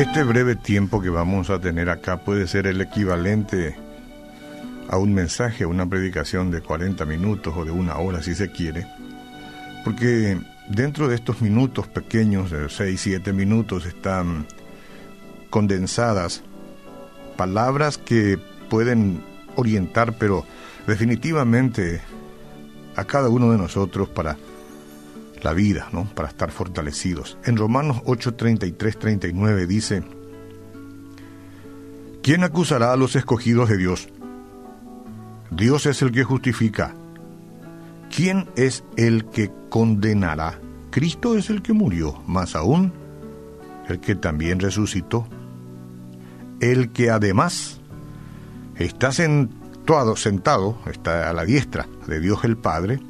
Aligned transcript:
Este 0.00 0.24
breve 0.24 0.56
tiempo 0.56 1.00
que 1.00 1.08
vamos 1.08 1.50
a 1.50 1.60
tener 1.60 1.88
acá 1.88 2.18
puede 2.18 2.46
ser 2.46 2.66
el 2.66 2.80
equivalente 2.80 3.76
a 4.90 4.98
un 4.98 5.14
mensaje, 5.14 5.64
a 5.64 5.68
una 5.68 5.88
predicación 5.88 6.50
de 6.50 6.60
40 6.60 7.04
minutos 7.06 7.54
o 7.56 7.64
de 7.64 7.70
una 7.70 7.96
hora 7.98 8.22
si 8.22 8.34
se 8.34 8.50
quiere, 8.50 8.86
porque 9.84 10.36
dentro 10.68 11.06
de 11.06 11.14
estos 11.14 11.40
minutos 11.40 11.86
pequeños, 11.86 12.50
de 12.50 12.68
6, 12.68 13.00
7 13.00 13.32
minutos, 13.32 13.86
están 13.86 14.46
condensadas 15.48 16.42
palabras 17.36 17.98
que 17.98 18.36
pueden 18.68 19.22
orientar, 19.54 20.18
pero 20.18 20.44
definitivamente 20.88 22.00
a 22.96 23.04
cada 23.04 23.28
uno 23.28 23.52
de 23.52 23.58
nosotros 23.58 24.08
para 24.08 24.36
la 25.40 25.52
vida, 25.52 25.88
¿no? 25.92 26.04
Para 26.14 26.28
estar 26.28 26.50
fortalecidos. 26.50 27.38
En 27.44 27.56
Romanos 27.56 28.02
8, 28.06 28.34
33, 28.34 28.98
39 28.98 29.66
dice, 29.68 30.02
¿quién 32.22 32.42
acusará 32.42 32.92
a 32.92 32.96
los 32.96 33.14
escogidos 33.14 33.68
de 33.68 33.76
Dios? 33.76 34.08
Dios 35.50 35.86
es 35.86 36.00
el 36.02 36.12
que 36.12 36.24
justifica. 36.24 36.94
¿Quién 38.14 38.48
es 38.56 38.84
el 38.96 39.24
que 39.26 39.50
condenará? 39.68 40.58
Cristo 40.90 41.36
es 41.36 41.50
el 41.50 41.62
que 41.62 41.72
murió, 41.72 42.22
más 42.26 42.54
aún, 42.54 42.92
el 43.88 44.00
que 44.00 44.14
también 44.14 44.60
resucitó. 44.60 45.26
El 46.60 46.90
que 46.92 47.10
además 47.10 47.80
está 48.76 49.12
sentado, 49.12 50.16
sentado, 50.16 50.78
está 50.90 51.28
a 51.28 51.32
la 51.32 51.44
diestra 51.44 51.86
de 52.06 52.20
Dios 52.20 52.44
el 52.44 52.56
Padre, 52.56 53.00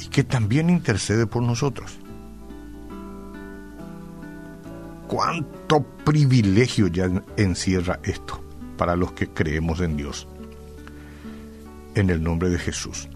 y 0.00 0.08
que 0.08 0.24
también 0.24 0.70
intercede 0.70 1.26
por 1.26 1.42
nosotros. 1.42 1.98
¿Cuánto 5.06 5.82
privilegio 6.04 6.88
ya 6.88 7.10
encierra 7.36 7.98
esto 8.02 8.42
para 8.76 8.94
los 8.94 9.12
que 9.12 9.28
creemos 9.28 9.80
en 9.80 9.96
Dios? 9.96 10.28
En 11.98 12.10
el 12.10 12.22
nombre 12.22 12.48
de 12.48 12.58
Jesús. 12.58 13.08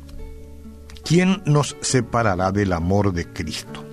¿Quién 1.05 1.43
nos 1.47 1.77
separará 1.81 2.53
del 2.53 2.73
amor 2.73 3.13
de 3.13 3.33
Cristo? 3.33 3.85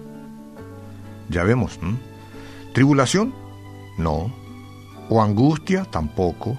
Ya 1.29 1.43
vemos, 1.43 1.79
¿Tribulación? 2.73 3.33
No. 3.97 4.33
¿O 5.09 5.21
angustia? 5.21 5.85
Tampoco. 5.85 6.57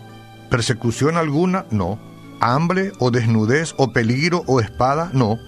¿Persecución 0.49 1.17
alguna? 1.17 1.67
No. 1.71 1.99
¿Hambre 2.41 2.93
o 2.99 3.11
desnudez 3.11 3.75
o 3.77 3.93
peligro 3.93 4.45
o 4.47 4.61
espada? 4.61 5.11
No 5.13 5.39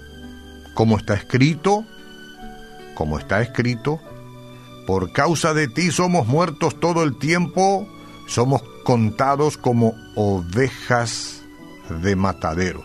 como 0.75 0.97
está 0.97 1.15
escrito, 1.15 1.85
como 2.95 3.19
está 3.19 3.43
escrito, 3.43 4.01
por 4.87 5.13
causa 5.13 5.55
de 5.55 5.69
ti 5.69 5.91
somos 5.91 6.27
muertos 6.27 6.79
todo 6.81 7.03
el 7.03 7.19
tiempo, 7.19 7.87
somos 8.27 8.63
contados 8.85 9.57
como 9.57 9.95
ovejas 10.17 11.42
de 12.01 12.17
matadero. 12.17 12.83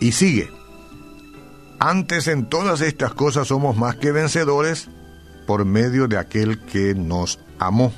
Y 0.00 0.12
sigue, 0.12 0.50
antes 1.78 2.28
en 2.28 2.48
todas 2.48 2.80
estas 2.80 3.14
cosas 3.14 3.48
somos 3.48 3.76
más 3.76 3.96
que 3.96 4.12
vencedores 4.12 4.88
por 5.46 5.64
medio 5.64 6.08
de 6.08 6.18
aquel 6.18 6.60
que 6.64 6.94
nos 6.94 7.40
amó. 7.58 7.92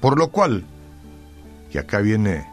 Por 0.00 0.18
lo 0.18 0.30
cual, 0.30 0.64
y 1.70 1.78
acá 1.78 2.00
viene 2.00 2.46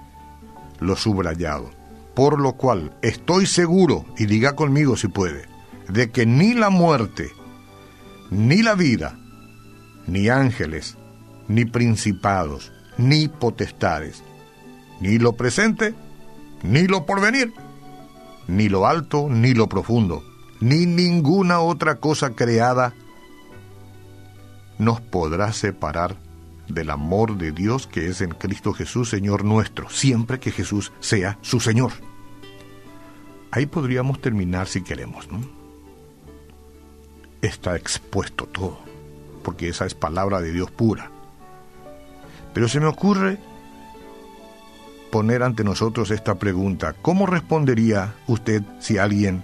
lo 0.79 0.95
subrayado, 0.95 1.69
por 2.15 2.39
lo 2.39 2.53
cual 2.53 2.95
estoy 3.01 3.45
seguro, 3.45 4.05
y 4.17 4.25
diga 4.25 4.55
conmigo 4.55 4.97
si 4.97 5.07
puede, 5.07 5.45
de 5.87 6.11
que 6.11 6.25
ni 6.25 6.53
la 6.53 6.69
muerte, 6.69 7.29
ni 8.31 8.61
la 8.61 8.75
vida, 8.75 9.17
ni 10.07 10.29
ángeles, 10.29 10.97
ni 11.47 11.65
principados, 11.65 12.71
ni 12.97 13.27
potestades, 13.27 14.23
ni 14.99 15.17
lo 15.17 15.33
presente, 15.33 15.93
ni 16.63 16.87
lo 16.87 17.05
porvenir, 17.05 17.53
ni 18.47 18.69
lo 18.69 18.87
alto, 18.87 19.27
ni 19.29 19.53
lo 19.53 19.67
profundo, 19.69 20.23
ni 20.59 20.85
ninguna 20.85 21.59
otra 21.59 21.95
cosa 21.95 22.35
creada 22.35 22.93
nos 24.77 25.01
podrá 25.01 25.53
separar 25.53 26.15
del 26.67 26.89
amor 26.89 27.37
de 27.37 27.51
Dios 27.51 27.87
que 27.87 28.07
es 28.07 28.21
en 28.21 28.31
Cristo 28.31 28.73
Jesús, 28.73 29.09
Señor 29.09 29.43
nuestro, 29.43 29.89
siempre 29.89 30.39
que 30.39 30.51
Jesús 30.51 30.91
sea 30.99 31.37
su 31.41 31.59
Señor. 31.59 31.91
Ahí 33.51 33.65
podríamos 33.65 34.19
terminar 34.19 34.67
si 34.67 34.81
queremos, 34.81 35.29
¿no? 35.31 35.41
Está 37.41 37.75
expuesto 37.75 38.45
todo, 38.45 38.79
porque 39.43 39.67
esa 39.69 39.85
es 39.85 39.93
palabra 39.93 40.41
de 40.41 40.51
Dios 40.51 40.71
pura. 40.71 41.11
Pero 42.53 42.67
se 42.67 42.79
me 42.79 42.87
ocurre 42.87 43.37
poner 45.13 45.43
ante 45.43 45.63
nosotros 45.63 46.09
esta 46.09 46.33
pregunta. 46.39 46.95
¿Cómo 46.99 47.27
respondería 47.27 48.15
usted 48.25 48.63
si 48.79 48.97
alguien 48.97 49.43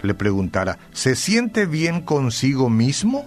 le 0.00 0.14
preguntara, 0.14 0.78
¿se 0.92 1.16
siente 1.16 1.66
bien 1.66 2.00
consigo 2.00 2.70
mismo? 2.70 3.26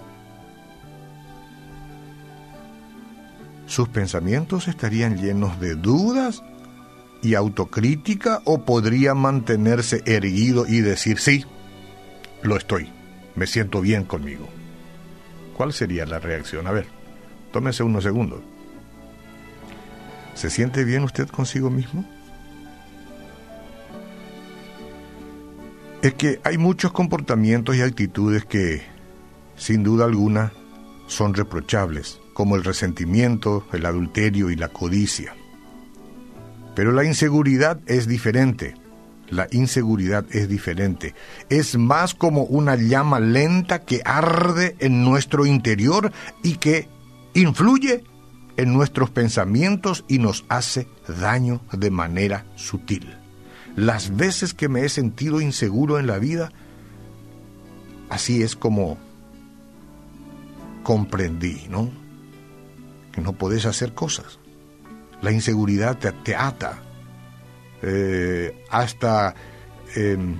sus 3.66 3.88
pensamientos 3.88 4.68
estarían 4.68 5.16
llenos 5.20 5.60
de 5.60 5.74
dudas 5.74 6.42
y 7.22 7.34
autocrítica 7.34 8.40
o 8.44 8.64
podría 8.64 9.14
mantenerse 9.14 10.02
erguido 10.06 10.66
y 10.66 10.80
decir, 10.80 11.18
sí, 11.18 11.44
lo 12.42 12.56
estoy, 12.56 12.90
me 13.34 13.46
siento 13.46 13.80
bien 13.80 14.04
conmigo. 14.04 14.48
¿Cuál 15.56 15.72
sería 15.72 16.06
la 16.06 16.18
reacción? 16.20 16.66
A 16.66 16.72
ver, 16.72 16.86
tómese 17.52 17.82
unos 17.82 18.04
segundos. 18.04 18.40
¿Se 20.36 20.50
siente 20.50 20.84
bien 20.84 21.02
usted 21.02 21.28
consigo 21.28 21.70
mismo? 21.70 22.04
Es 26.02 26.12
que 26.12 26.40
hay 26.44 26.58
muchos 26.58 26.92
comportamientos 26.92 27.74
y 27.74 27.80
actitudes 27.80 28.44
que, 28.44 28.82
sin 29.56 29.82
duda 29.82 30.04
alguna, 30.04 30.52
son 31.06 31.32
reprochables 31.32 32.20
como 32.34 32.54
el 32.54 32.64
resentimiento, 32.64 33.66
el 33.72 33.86
adulterio 33.86 34.50
y 34.50 34.56
la 34.56 34.68
codicia. 34.68 35.34
Pero 36.74 36.92
la 36.92 37.04
inseguridad 37.04 37.80
es 37.86 38.06
diferente. 38.06 38.74
La 39.30 39.48
inseguridad 39.50 40.26
es 40.30 40.50
diferente. 40.50 41.14
Es 41.48 41.78
más 41.78 42.14
como 42.14 42.42
una 42.42 42.76
llama 42.76 43.20
lenta 43.20 43.80
que 43.80 44.02
arde 44.04 44.76
en 44.80 45.02
nuestro 45.02 45.46
interior 45.46 46.12
y 46.42 46.56
que 46.56 46.88
influye 47.32 48.04
en 48.56 48.72
nuestros 48.72 49.10
pensamientos 49.10 50.04
y 50.08 50.18
nos 50.18 50.44
hace 50.48 50.88
daño 51.08 51.60
de 51.72 51.90
manera 51.90 52.46
sutil. 52.56 53.16
Las 53.76 54.16
veces 54.16 54.54
que 54.54 54.68
me 54.68 54.84
he 54.84 54.88
sentido 54.88 55.40
inseguro 55.40 55.98
en 55.98 56.06
la 56.06 56.18
vida, 56.18 56.50
así 58.08 58.42
es 58.42 58.56
como 58.56 58.98
comprendí, 60.82 61.66
¿no? 61.68 61.90
no 63.20 63.32
podés 63.32 63.66
hacer 63.66 63.94
cosas. 63.94 64.38
La 65.22 65.32
inseguridad 65.32 65.98
te, 65.98 66.34
ata, 66.34 66.78
eh, 67.82 68.64
hasta 68.70 69.34
em, 69.94 70.36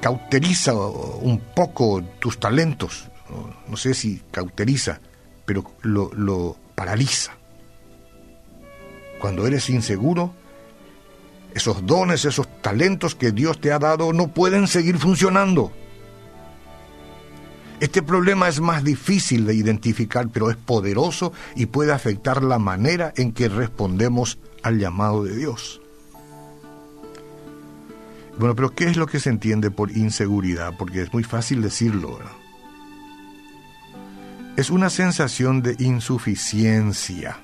cauteriza 0.00 0.74
un 0.74 1.40
poco 1.54 2.02
tus 2.18 2.38
talentos. 2.38 3.08
No, 3.68 3.76
sé 3.76 3.94
si 3.94 4.22
cauteriza, 4.32 5.00
pero 5.44 5.64
lo, 5.82 6.10
lo 6.14 6.56
paraliza. 6.74 7.39
Cuando 9.20 9.46
eres 9.46 9.68
inseguro, 9.68 10.32
esos 11.54 11.84
dones, 11.84 12.24
esos 12.24 12.48
talentos 12.62 13.14
que 13.14 13.32
Dios 13.32 13.60
te 13.60 13.70
ha 13.70 13.78
dado 13.78 14.12
no 14.12 14.28
pueden 14.28 14.66
seguir 14.66 14.98
funcionando. 14.98 15.72
Este 17.80 18.02
problema 18.02 18.48
es 18.48 18.60
más 18.60 18.82
difícil 18.82 19.46
de 19.46 19.54
identificar, 19.54 20.28
pero 20.28 20.50
es 20.50 20.56
poderoso 20.56 21.32
y 21.54 21.66
puede 21.66 21.92
afectar 21.92 22.42
la 22.42 22.58
manera 22.58 23.12
en 23.16 23.32
que 23.32 23.48
respondemos 23.48 24.38
al 24.62 24.78
llamado 24.78 25.24
de 25.24 25.36
Dios. 25.36 25.80
Bueno, 28.38 28.54
pero 28.54 28.70
¿qué 28.70 28.84
es 28.84 28.96
lo 28.96 29.06
que 29.06 29.20
se 29.20 29.28
entiende 29.28 29.70
por 29.70 29.90
inseguridad? 29.90 30.74
Porque 30.78 31.02
es 31.02 31.12
muy 31.12 31.24
fácil 31.24 31.60
decirlo. 31.60 32.18
Es 34.56 34.70
una 34.70 34.88
sensación 34.88 35.62
de 35.62 35.76
insuficiencia 35.78 37.38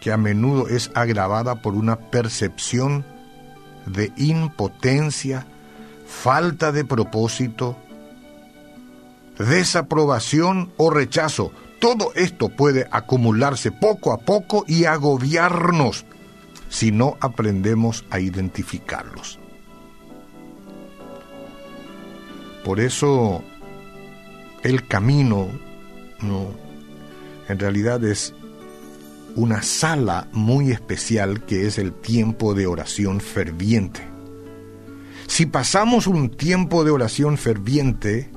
que 0.00 0.12
a 0.12 0.16
menudo 0.16 0.68
es 0.68 0.90
agravada 0.94 1.62
por 1.62 1.74
una 1.74 1.96
percepción 1.96 3.04
de 3.86 4.12
impotencia, 4.16 5.46
falta 6.06 6.72
de 6.72 6.84
propósito, 6.84 7.76
desaprobación 9.38 10.72
o 10.76 10.90
rechazo. 10.90 11.52
Todo 11.80 12.12
esto 12.14 12.48
puede 12.48 12.86
acumularse 12.90 13.70
poco 13.70 14.12
a 14.12 14.18
poco 14.18 14.64
y 14.66 14.84
agobiarnos 14.84 16.04
si 16.68 16.92
no 16.92 17.16
aprendemos 17.20 18.04
a 18.10 18.20
identificarlos. 18.20 19.38
Por 22.64 22.80
eso 22.80 23.42
el 24.62 24.86
camino 24.86 25.48
no, 26.20 26.48
en 27.48 27.58
realidad 27.58 28.02
es 28.04 28.34
una 29.36 29.62
sala 29.62 30.28
muy 30.32 30.70
especial 30.70 31.44
que 31.44 31.66
es 31.66 31.78
el 31.78 31.92
tiempo 31.92 32.54
de 32.54 32.66
oración 32.66 33.20
ferviente. 33.20 34.00
Si 35.26 35.46
pasamos 35.46 36.06
un 36.06 36.30
tiempo 36.30 36.84
de 36.84 36.90
oración 36.90 37.36
ferviente 37.36 38.30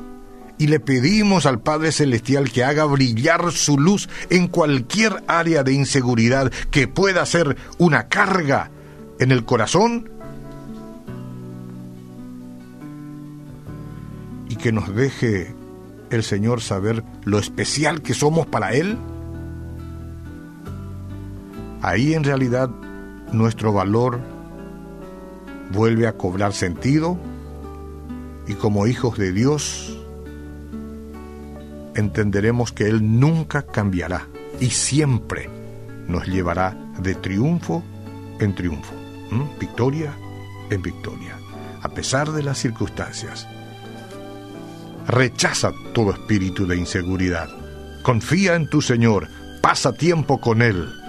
y 0.57 0.67
le 0.67 0.79
pedimos 0.79 1.45
al 1.45 1.61
Padre 1.61 1.91
Celestial 1.91 2.51
que 2.51 2.63
haga 2.63 2.85
brillar 2.85 3.51
su 3.51 3.79
luz 3.79 4.09
en 4.29 4.47
cualquier 4.47 5.23
área 5.27 5.63
de 5.63 5.73
inseguridad 5.73 6.51
que 6.69 6.87
pueda 6.87 7.25
ser 7.25 7.57
una 7.77 8.07
carga 8.07 8.69
en 9.19 9.31
el 9.31 9.45
corazón, 9.45 10.09
y 14.51 14.57
que 14.57 14.73
nos 14.73 14.93
deje 14.93 15.55
el 16.09 16.23
Señor 16.23 16.61
saber 16.61 17.05
lo 17.23 17.39
especial 17.39 18.01
que 18.01 18.13
somos 18.13 18.45
para 18.45 18.73
Él, 18.73 18.97
ahí 21.81 22.13
en 22.13 22.23
realidad 22.23 22.69
nuestro 23.31 23.73
valor 23.73 24.19
vuelve 25.71 26.07
a 26.07 26.13
cobrar 26.13 26.53
sentido 26.53 27.17
y 28.47 28.53
como 28.53 28.87
hijos 28.87 29.17
de 29.17 29.31
Dios 29.31 29.97
entenderemos 31.95 32.71
que 32.71 32.87
Él 32.87 33.19
nunca 33.19 33.63
cambiará 33.63 34.27
y 34.59 34.69
siempre 34.69 35.49
nos 36.07 36.27
llevará 36.27 36.77
de 36.99 37.15
triunfo 37.15 37.83
en 38.39 38.55
triunfo, 38.55 38.93
victoria 39.59 40.13
en 40.69 40.81
victoria, 40.81 41.37
a 41.81 41.89
pesar 41.89 42.31
de 42.31 42.43
las 42.43 42.57
circunstancias. 42.57 43.47
Rechaza 45.07 45.73
todo 45.93 46.11
espíritu 46.11 46.65
de 46.65 46.77
inseguridad. 46.77 47.49
Confía 48.03 48.55
en 48.55 48.69
tu 48.69 48.81
Señor, 48.81 49.27
pasa 49.61 49.91
tiempo 49.91 50.39
con 50.39 50.61
Él 50.61 51.00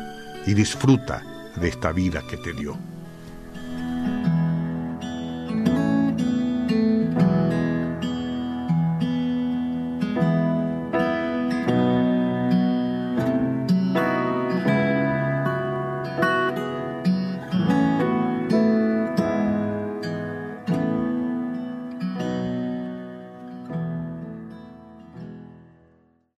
y 0.47 0.55
disfruta 0.55 1.23
de 1.56 1.69
esta 1.69 1.93
vida 1.93 2.23
que 2.29 2.37
te 2.37 2.53
dio. 2.53 2.92